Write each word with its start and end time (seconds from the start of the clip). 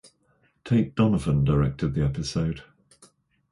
Tate 0.65 0.95
Donovan 0.95 1.43
directed 1.43 1.93
the 1.93 2.03
episode. 2.03 2.63